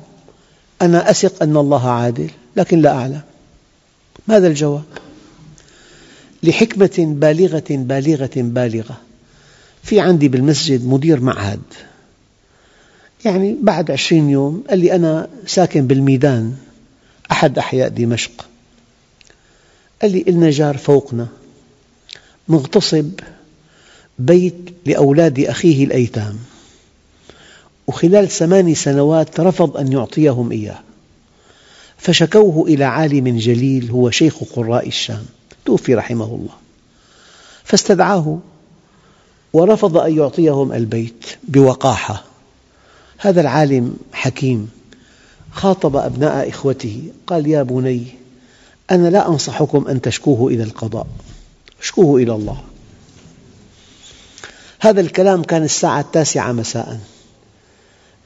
أنا 0.82 1.10
أثق 1.10 1.44
أن 1.44 1.58
الله 1.58 1.89
عادل 1.89 2.30
لكن 2.56 2.82
لا 2.82 2.91
أعلم. 2.91 3.22
ماذا 4.28 4.48
الجواب؟ 4.48 4.84
لحكمة 6.44 7.15
بالغة 7.20 7.63
بالغة 7.70 8.32
بالغة. 8.36 8.98
في 9.84 10.00
عندي 10.00 10.28
بالمسجد 10.28 10.88
مدير 10.88 11.20
معهد. 11.20 11.62
يعني 13.26 13.58
بعد 13.62 13.91
عشرين 13.91 14.30
يوم 14.30 14.63
قال 14.70 14.80
لي 14.80 14.96
أنا 14.96 15.28
ساكن 15.48 15.88
بالميدان 15.88 16.56
أحد 17.32 17.58
أحياء 17.58 17.89
دمشق. 17.89 18.51
قال 20.02 20.12
لي 20.12 20.26
إلنا 20.28 20.50
جار 20.50 20.78
فوقنا. 20.78 21.28
مغتصب 22.48 23.12
بيت 24.20 24.56
لأولاد 24.86 25.40
أخيه 25.40 25.86
الأيتام. 25.86 26.40
وخلال 27.88 28.30
ثمان 28.30 28.76
سنوات 28.76 29.40
رفض 29.40 29.78
أن 29.78 29.92
يعطيهم 29.92 30.52
إياه. 30.52 30.80
فشكوه 31.98 32.68
إلى 32.68 32.84
عالم 32.84 33.38
جليل 33.38 33.92
هو 33.92 34.10
شيخ 34.10 34.44
قراء 34.44 34.88
الشام. 34.88 35.26
توفي 35.66 35.96
رحمه 35.96 36.26
الله. 36.26 36.56
فاستدعاه 37.64 38.40
ورفض 39.54 39.98
أن 39.98 40.18
يعطيهم 40.18 40.74
البيت 40.74 41.26
بوقاحة. 41.44 42.24
هذا 43.18 43.42
العالم 43.42 43.98
حكيم. 44.14 44.70
خاطب 45.52 45.96
أبناء 45.96 46.50
إخوته. 46.50 47.04
قال 47.28 47.48
يا 47.48 47.64
بني 47.64 48.21
أنا 48.91 49.08
لا 49.08 49.27
أنصحكم 49.27 49.88
أن 49.88 50.01
تشكوه 50.01 50.47
إلى 50.54 50.63
القضاء. 50.63 51.08
اشكوه 51.82 52.21
إلى 52.21 52.36
الله. 52.36 52.63
هذا 54.80 55.01
الكلام 55.01 55.43
كان 55.43 55.63
الساعة 55.63 55.99
التاسعة 55.99 56.51
مساءً. 56.51 56.99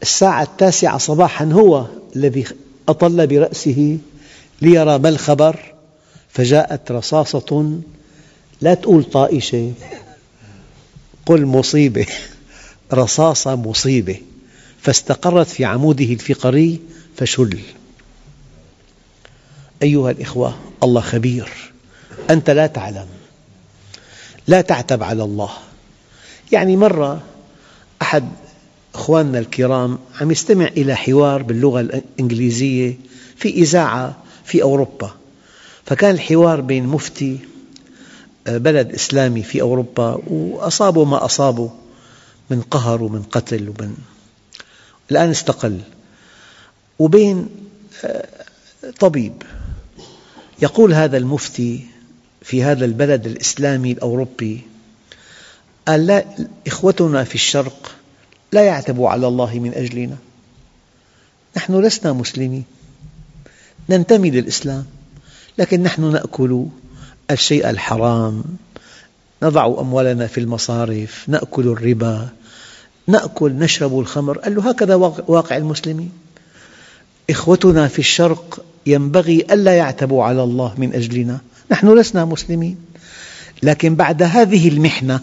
الساعة 0.02 0.44
التاسعة 0.44 0.98
صباحا 0.98 1.46
هو 1.46 1.86
الذي 2.16 2.46
أطل 2.90 3.28
برأسه 3.28 3.98
ليرى 4.62 4.98
ما 4.98 5.10
الخبر 5.10 5.74
فجاءت 6.30 6.92
رصاصة 6.92 7.80
لا 8.62 8.74
تقول 8.74 9.04
طائشة. 9.04 9.74
قل 11.26 11.46
مصيبة. 11.46 12.08
رصاصة 12.94 13.56
مصيبة. 13.56 14.18
فاستقرت 14.82 15.48
في 15.48 15.66
عموده 15.66 16.06
الفقري 16.06 16.80
فشل. 17.18 17.60
أيها 19.84 20.12
الإخوة 20.12 20.56
الله 20.84 21.02
خبير. 21.02 21.50
أنت 22.30 22.50
لا 22.50 22.68
تعلم 22.68 23.08
لا 24.48 24.62
تعتب 24.62 25.04
على 25.04 25.24
الله. 25.24 25.50
يعني 26.52 26.78
مرة 26.78 27.22
أحد 28.02 28.30
أخواننا 28.96 29.40
الكرام 29.40 30.00
عم 30.22 30.32
يستمع 30.32 30.66
إلى 30.66 30.96
حوار 30.96 31.44
باللغة 31.44 31.82
الإنجليزية 31.82 32.98
في 33.36 33.50
إذاعة 33.50 34.18
في 34.46 34.64
أوروبا. 34.64 35.12
فكان 35.86 36.16
الحوار 36.16 36.62
بين 36.62 36.88
مفتي 36.88 37.40
آه، 38.48 38.58
بلد 38.58 38.94
إسلامي 38.94 39.44
في 39.44 39.62
أوروبا 39.62 40.22
وأصابه 40.28 41.06
ما 41.06 41.26
أصابه 41.26 41.72
من 42.50 42.62
قهر 42.62 43.04
ومن 43.04 43.24
قتل 43.24 43.70
ومن 43.70 43.98
الآن 45.12 45.30
استقل. 45.30 45.82
وبين 47.00 47.50
آه، 48.06 48.28
طبيب 49.00 49.44
يقول 50.62 50.94
هذا 50.94 51.18
المفتي 51.18 51.86
في 52.42 52.64
هذا 52.64 52.86
البلد 52.86 53.26
الإسلامي 53.26 53.92
الأوروبي 53.92 54.62
قال 55.88 56.08
لا 56.08 56.26
إخوتنا 56.68 57.24
في 57.24 57.36
الشرق 57.36 57.96
لا 58.52 58.64
يعتب 58.64 59.04
على 59.04 59.28
الله 59.28 59.60
من 59.60 59.74
أجلنا. 59.74 60.18
نحن 61.58 61.82
لسنا 61.82 62.14
مسلمين. 62.14 62.64
ننتمي 63.90 64.32
للإسلام 64.32 64.86
لكن 65.58 65.84
نحن 65.84 66.12
نأكل 66.12 66.66
الشيء 67.32 67.70
الحرام. 67.70 68.44
نضع 69.44 69.66
أموالنا 69.66 70.28
في 70.28 70.40
المصارف 70.40 71.26
نأكل 71.28 71.68
الربا 71.68 72.30
نأكل 73.08 73.52
نشرب 73.52 74.00
الخمر. 74.00 74.38
قال 74.38 74.56
له 74.56 74.70
هكذا 74.70 74.96
واقع 75.28 75.58
المسلمين. 75.58 76.12
إخوتنا 77.30 77.88
في 77.88 78.00
الشرق 78.00 78.66
ينبغي 78.86 79.46
ألا 79.52 79.76
يعتبوا 79.76 80.24
على 80.24 80.44
الله 80.44 80.74
من 80.78 80.94
أجلنا. 80.94 81.40
نحن 81.72 82.00
لسنا 82.00 82.26
مسلمين. 82.26 82.78
لكن 83.64 83.96
بعد 83.96 84.24
هذه 84.24 84.70
المحنة 84.70 85.20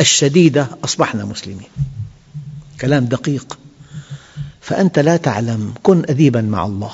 الشديدة 0.00 0.68
أصبحنا 0.84 1.24
مسلمين. 1.24 1.68
كلام 2.80 3.04
دقيق. 3.04 3.58
فأنت 4.60 4.98
لا 4.98 5.16
تعلم. 5.16 5.74
كن 5.82 6.02
أديبا 6.08 6.40
مع 6.40 6.66
الله. 6.66 6.92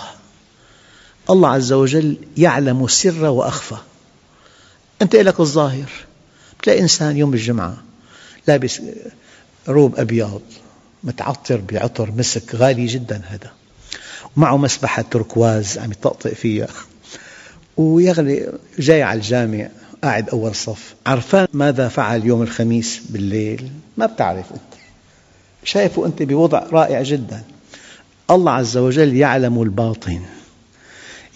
الله 1.30 1.48
عز 1.48 1.72
وجل 1.72 2.16
يعلم 2.36 2.84
السر 2.84 3.24
وأخفى. 3.24 3.76
أنت 5.02 5.16
لك 5.16 5.40
الظاهر. 5.40 5.90
تلاقي 6.62 6.80
إنسان 6.80 7.16
يوم 7.16 7.34
الجمعة 7.34 7.76
لابس 8.48 8.80
روب 9.68 9.96
أبيض 9.98 10.42
متعطر 11.04 11.62
بعطر 11.72 12.10
مسك 12.10 12.54
غالي 12.54 12.86
جدا 12.86 13.22
هذا. 13.26 13.52
ومعه 14.36 14.56
مسبحة 14.56 15.04
تركواز 15.10 15.78
عم 15.78 15.92
يطقطق 15.92 16.32
فيها. 16.32 16.68
ويغلي 17.76 18.52
جاي 18.78 19.02
على 19.02 19.16
الجامع 19.16 19.68
قاعد 20.04 20.28
أول 20.28 20.54
صف. 20.54 20.94
عرفان 21.06 21.46
ماذا 21.52 21.88
فعل 21.88 22.26
يوم 22.26 22.42
الخميس 22.42 23.00
بالليل؟ 23.08 23.70
ما 23.96 24.06
بتعرف 24.06 24.52
أنت. 24.52 24.80
شايفه 25.64 26.06
أنت 26.06 26.22
بوضع 26.22 26.66
رائع 26.72 27.02
جدا. 27.02 27.42
الله 28.30 28.52
عز 28.52 28.76
وجل 28.76 29.16
يعلم 29.16 29.62
الباطن 29.62 30.20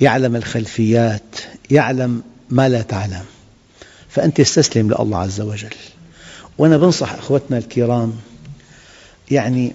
يعلم 0.01 0.37
الخلفيات 0.37 1.37
يعلم 1.71 2.23
ما 2.51 2.69
لا 2.69 2.83
تعلم. 2.83 3.25
فأنت 4.09 4.41
استسلم 4.41 4.87
لله 4.91 5.19
عز 5.19 5.41
وجل. 5.41 5.75
وأنا 6.59 6.77
بنصح 6.77 7.13
أخوتنا 7.15 7.59
الكرام 7.59 8.13
يعني 9.31 9.75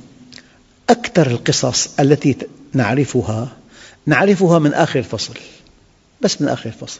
أكثر 0.90 1.28
القصص 1.28 2.00
التي 2.00 2.38
نعرفها 2.74 3.52
نعرفها 4.06 4.60
من 4.60 4.74
آخر 4.74 5.04
فصل 5.04 5.34
بس 6.22 6.42
من 6.42 6.48
آخر 6.48 6.72
فصل. 6.72 7.00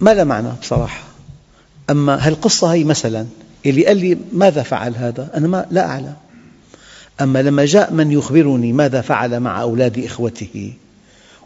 ما 0.00 0.14
لا 0.14 0.24
معنى 0.24 0.48
بصراحة؟ 0.62 1.04
أما 1.90 2.26
هالقصة 2.26 2.72
هي 2.72 2.84
مثلا؟ 2.84 3.26
اللي 3.66 3.86
قال 3.86 3.96
لي 3.96 4.18
ماذا 4.32 4.62
فعل 4.62 4.94
هذا؟ 4.96 5.30
أنا 5.34 5.48
ما 5.48 5.66
لا 5.70 5.86
أعلم. 5.86 6.14
أما 7.20 7.42
لما 7.42 7.64
جاء 7.64 7.92
من 7.92 8.12
يخبرني 8.12 8.72
ماذا 8.72 9.00
فعل 9.00 9.40
مع 9.40 9.62
أولاد 9.62 9.98
إخوته 9.98 10.72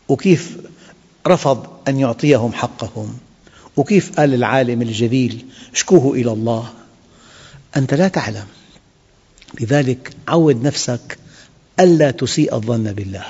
وكيف 0.09 0.57
رفض 1.27 1.67
أن 1.89 2.01
يعطيهم 2.01 2.53
حقهم 2.53 3.19
وكيف 3.77 4.21
قال 4.21 4.35
العالم 4.35 4.83
الجليل 4.83 5.47
اشكوه 5.73 6.15
إلى 6.15 6.33
الله 6.33 6.73
أنت 7.77 7.95
لا 7.95 8.09
تعلم. 8.09 8.47
لذلك 9.61 10.13
عود 10.29 10.63
نفسك 10.63 11.19
ألا 11.81 12.11
تسيء 12.11 12.55
الظن 12.55 12.93
بالله. 12.93 13.25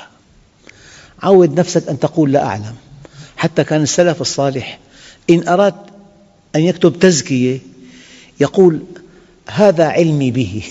عود 1.23 1.61
نفسك 1.61 1.89
أن 1.89 1.99
تقول 1.99 2.33
لا 2.33 2.45
أعلم. 2.45 2.75
حتى 3.37 3.65
كان 3.65 3.83
السلف 3.83 4.21
الصالح 4.21 4.79
إن 5.31 5.49
أراد 5.49 5.75
أن 6.57 6.61
يكتب 6.61 6.99
تزكية 6.99 7.59
يقول 8.41 8.81
هذا 9.49 9.85
علمي 9.85 10.31
به. 10.31 10.63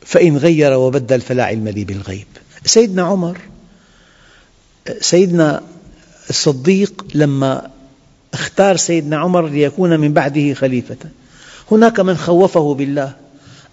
فإن 0.00 0.36
غير 0.36 0.72
وبدل 0.72 1.20
فلا 1.20 1.44
علم 1.44 1.68
لي 1.68 1.84
بالغيب. 1.84 2.26
سيدنا 2.64 3.02
عمر 3.02 3.38
سيدنا 5.00 5.62
الصديق 6.30 7.06
لما 7.14 7.70
اختار 8.34 8.76
سيدنا 8.76 9.16
عمر 9.16 9.48
ليكون 9.48 10.00
من 10.00 10.12
بعده 10.12 10.54
خليفة. 10.54 10.96
هناك 11.70 12.00
من 12.00 12.16
خوفه 12.16 12.74
بالله. 12.74 13.12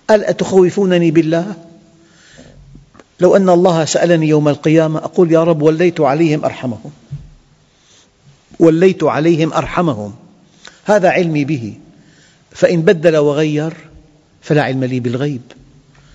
قال 0.10 0.26
أتخوفونني 0.26 1.12
بالله؟ 1.12 1.56
لو 3.22 3.36
أن 3.36 3.50
الله 3.50 3.86
سألني 3.86 4.28
يوم 4.28 4.48
القيامة 4.48 5.00
أقول 5.00 5.32
يا 5.32 5.44
رب 5.44 5.62
وليت 5.62 6.02
عليهم 6.02 6.46
أرحمهم. 6.46 6.92
وليت 8.60 9.04
عليهم 9.04 9.54
أرحمهم. 9.54 10.14
هذا 10.86 11.10
علمي 11.10 11.46
به. 11.46 11.74
فإن 12.52 12.82
بدل 12.82 13.18
وغير 13.18 13.74
فلا 14.42 14.64
علم 14.64 14.84
لي 14.84 15.00
بالغيب. 15.00 15.42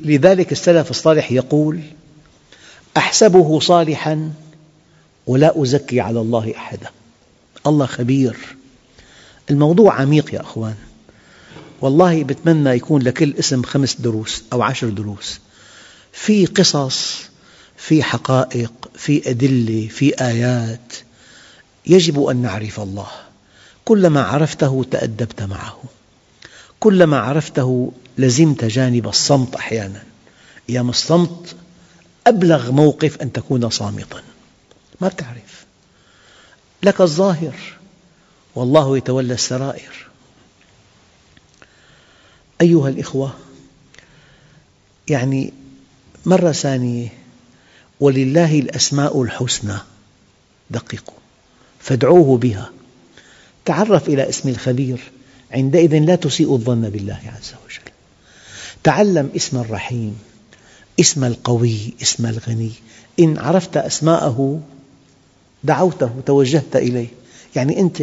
لذلك 0.00 0.52
السلف 0.52 0.90
الصالح 0.90 1.32
يقول 1.32 1.80
أحسبه 2.96 3.60
صالحا 3.60 4.32
ولا 5.26 5.62
أزكي 5.62 6.00
على 6.00 6.20
الله 6.20 6.54
أحدا. 6.56 6.90
الله 7.66 7.86
خبير. 7.86 8.36
الموضوع 9.50 10.00
عميق 10.00 10.34
يا 10.34 10.40
أخوان. 10.40 10.74
والله 11.80 12.24
بتمنى 12.24 12.70
يكون 12.70 13.02
لكل 13.02 13.34
اسم 13.38 13.62
خمس 13.62 13.94
دروس 14.00 14.44
أو 14.52 14.62
عشر 14.62 14.88
دروس. 14.88 15.40
في 16.16 16.46
قصص 16.46 17.22
في 17.76 18.02
حقائق 18.02 18.72
في 18.94 19.30
أدلة 19.30 19.88
في 19.88 20.20
آيات. 20.20 20.92
يجب 21.86 22.24
أن 22.24 22.36
نعرف 22.36 22.80
الله. 22.80 23.10
كلما 23.84 24.22
عرفته 24.22 24.84
تأدبت 24.90 25.42
معه. 25.42 25.82
كلما 26.80 27.18
عرفته 27.18 27.92
لزمت 28.18 28.64
جانب 28.64 29.08
الصمت 29.08 29.54
أحيانا. 29.54 30.02
أيام 30.70 30.90
الصمت 30.90 31.56
أبلغ 32.26 32.72
موقف 32.72 33.22
أن 33.22 33.32
تكون 33.32 33.70
صامتا. 33.70 34.22
ما 35.00 35.08
تعرف 35.08 35.66
لك 36.82 37.00
الظاهر. 37.00 37.56
والله 38.54 38.96
يتولى 38.96 39.34
السرائر. 39.34 40.06
أيها 42.60 42.88
الإخوة 42.88 43.34
يعني 45.08 45.52
مرة 46.26 46.52
ثانية 46.52 47.08
ولله 48.00 48.58
الأسماء 48.58 49.22
الحسنى. 49.22 49.76
دققوا 50.70 51.18
فادعوه 51.80 52.38
بها. 52.38 52.70
تعرف 53.64 54.08
إلى 54.08 54.28
اسم 54.28 54.48
الخبير. 54.48 55.00
عندئذ 55.50 55.98
لا 55.98 56.14
تسيء 56.16 56.52
الظن 56.52 56.90
بالله 56.90 57.20
عز 57.26 57.52
وجل. 57.66 57.92
تعلم 58.82 59.30
اسم 59.36 59.58
الرحيم 59.60 60.18
اسم 61.00 61.24
القوي 61.24 61.94
اسم 62.02 62.26
الغني. 62.26 62.72
إن 63.20 63.38
عرفت 63.38 63.76
أسماءه 63.76 64.60
دعوته 65.64 66.10
توجهت 66.26 66.76
إليه. 66.76 67.08
يعني 67.56 67.80
أنت 67.80 68.02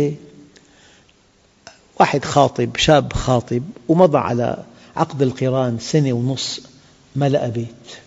واحد 1.99 2.25
خاطب 2.25 2.77
شاب 2.77 3.13
خاطب 3.13 3.63
ومضى 3.88 4.17
على 4.17 4.63
عقد 4.95 5.21
القران 5.21 5.79
سنة 5.79 6.13
ونصف 6.13 6.59
ما 7.15 7.29
لقى 7.29 7.51
بيت. 7.51 8.03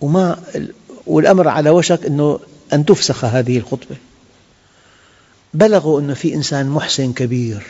وما 0.00 0.42
والأمر 1.06 1.48
على 1.48 1.70
وشك 1.70 2.06
أنه 2.06 2.40
أن 2.72 2.84
تفسخ 2.84 3.24
هذه 3.24 3.58
الخطبة. 3.58 3.96
بلغوا 5.54 6.00
أن 6.00 6.14
في 6.14 6.34
إنسان 6.34 6.66
محسن 6.68 7.12
كبير 7.12 7.62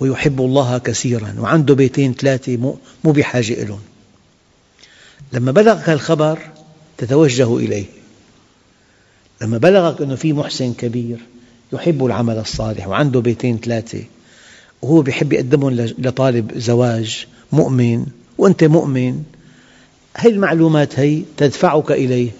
ويحب 0.00 0.40
الله 0.40 0.78
كثيرا 0.78 1.34
وعنده 1.38 1.74
بيتين 1.74 2.14
ثلاثة 2.14 2.56
مو 2.56 2.78
بحاجة 3.04 3.64
لهم 3.64 3.80
لما 5.32 5.52
بلغك 5.52 5.88
الخبر 5.88 6.38
تتوجه 6.98 7.56
إليه. 7.56 7.86
لما 9.42 9.58
بلغك 9.58 10.02
أنه 10.02 10.14
في 10.14 10.32
محسن 10.32 10.72
كبير 10.72 11.18
يحب 11.72 12.04
العمل 12.04 12.38
الصالح 12.38 12.88
وعنده 12.88 13.20
بيتين 13.20 13.58
ثلاثة 13.58 14.02
وهو 14.82 15.04
يحب 15.08 15.32
يقدمهم 15.32 15.74
لطالب 15.98 16.58
زواج 16.58 17.26
مؤمن 17.52 18.06
وأنت 18.38 18.64
مؤمن 18.64 19.22
هذه 20.14 20.32
المعلومات 20.32 20.98
هي 20.98 21.22
تدفعك 21.36 21.92
إليه. 21.92 22.30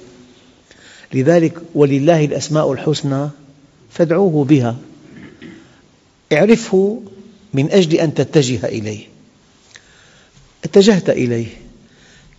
لذلك 1.14 1.59
ولله 1.74 2.24
الأسماء 2.24 2.72
الحسنى 2.72 3.28
فادعوه 3.90 4.44
بها. 4.44 4.76
اعرفه 6.33 7.02
من 7.54 7.70
أجل 7.70 7.94
أن 7.94 8.14
تتجه 8.14 8.66
إليه. 8.66 9.06
اتجهت 10.64 11.11
إليه. 11.11 11.46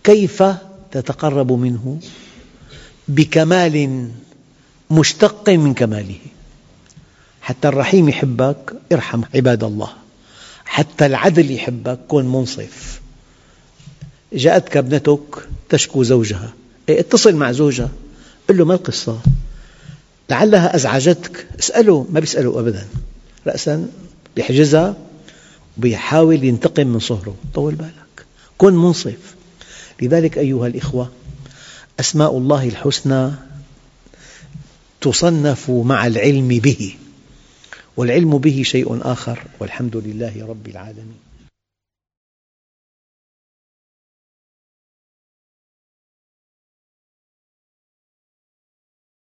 كيف 0.04 0.42
تتقرب 0.90 1.52
منه؟ 1.52 2.00
بكمال 3.08 4.08
مشتق 4.90 5.50
من 5.50 5.74
كماله. 5.74 6.18
حتى 7.42 7.68
الرحيم 7.68 8.08
يحبك 8.08 8.74
ارحم 8.92 9.22
عباد 9.34 9.64
الله. 9.64 9.88
حتى 10.64 11.06
العدل 11.06 11.50
يحبك 11.50 11.98
كن 12.08 12.24
منصف. 12.24 13.01
جاءتك 14.34 14.76
ابنتك 14.76 15.48
تشكو 15.68 16.02
زوجها. 16.02 16.52
إيه، 16.88 17.00
اتصل 17.00 17.36
مع 17.36 17.52
زوجها. 17.52 17.88
قل 18.48 18.58
له 18.58 18.64
ما 18.64 18.74
القصة؟ 18.74 19.20
لعلها 20.30 20.76
أزعجتك. 20.76 21.46
اسأله 21.58 22.06
ما 22.10 22.20
بيسأله 22.20 22.60
أبدا. 22.60 22.86
رأسا 23.46 23.88
بيحجزها 24.36 24.96
وبيحاول 25.78 26.44
ينتقم 26.44 26.86
من 26.86 26.98
صهره. 26.98 27.34
طول 27.54 27.74
بالك. 27.74 28.26
كن 28.58 28.74
منصف. 28.74 29.34
لذلك 30.02 30.38
أيها 30.38 30.66
الإخوة 30.66 31.10
أسماء 32.00 32.38
الله 32.38 32.68
الحسنى 32.68 33.30
تصنف 35.00 35.70
مع 35.70 36.06
العلم 36.06 36.48
به. 36.48 36.94
والعلم 37.96 38.38
به 38.38 38.62
شيء 38.64 38.98
آخر. 39.02 39.44
والحمد 39.60 39.96
لله 39.96 40.46
رب 40.48 40.68
العالمين. 40.68 41.31